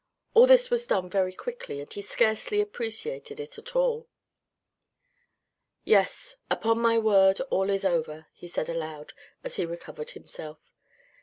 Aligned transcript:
All 0.33 0.47
this 0.47 0.71
was 0.71 0.87
done 0.87 1.11
very 1.11 1.31
quickly, 1.31 1.79
and 1.79 1.93
he 1.93 2.01
scarcely 2.01 2.59
appreciated 2.59 3.39
it 3.39 3.59
at 3.59 3.75
all." 3.75 4.07
Yes, 5.83 6.37
upon 6.49 6.79
my 6.81 6.97
word, 6.97 7.39
all 7.51 7.69
is 7.69 7.85
over," 7.85 8.25
he 8.33 8.47
said 8.47 8.67
aloud 8.67 9.13
as 9.43 9.57
he 9.57 9.65
recovered 9.67 10.09
himself. 10.17 10.57